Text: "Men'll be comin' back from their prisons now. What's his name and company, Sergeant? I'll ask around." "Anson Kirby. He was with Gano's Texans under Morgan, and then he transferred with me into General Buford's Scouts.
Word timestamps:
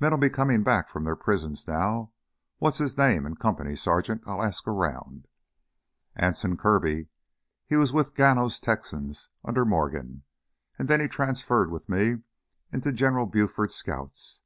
"Men'll 0.00 0.16
be 0.16 0.30
comin' 0.30 0.62
back 0.62 0.88
from 0.88 1.04
their 1.04 1.14
prisons 1.16 1.68
now. 1.68 2.10
What's 2.56 2.78
his 2.78 2.96
name 2.96 3.26
and 3.26 3.38
company, 3.38 3.76
Sergeant? 3.76 4.22
I'll 4.26 4.42
ask 4.42 4.66
around." 4.66 5.28
"Anson 6.14 6.56
Kirby. 6.56 7.08
He 7.66 7.76
was 7.76 7.92
with 7.92 8.14
Gano's 8.14 8.58
Texans 8.58 9.28
under 9.44 9.66
Morgan, 9.66 10.22
and 10.78 10.88
then 10.88 11.00
he 11.00 11.08
transferred 11.08 11.70
with 11.70 11.90
me 11.90 12.22
into 12.72 12.90
General 12.90 13.26
Buford's 13.26 13.74
Scouts. 13.74 14.40